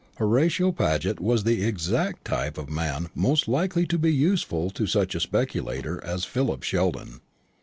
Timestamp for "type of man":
2.25-3.09